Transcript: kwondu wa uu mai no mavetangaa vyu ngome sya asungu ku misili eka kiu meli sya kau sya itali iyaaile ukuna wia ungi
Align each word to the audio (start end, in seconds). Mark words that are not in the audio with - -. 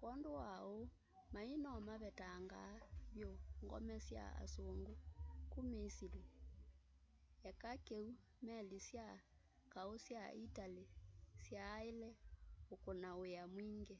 kwondu 0.00 0.32
wa 0.38 0.52
uu 0.66 0.82
mai 1.32 1.52
no 1.64 1.72
mavetangaa 1.86 2.72
vyu 3.14 3.30
ngome 3.64 3.96
sya 4.06 4.24
asungu 4.42 4.92
ku 5.52 5.58
misili 5.70 6.22
eka 7.50 7.72
kiu 7.86 8.06
meli 8.44 8.78
sya 8.88 9.08
kau 9.72 9.92
sya 10.06 10.22
itali 10.44 10.84
iyaaile 11.44 12.10
ukuna 12.74 13.10
wia 13.20 13.42
ungi 13.64 13.96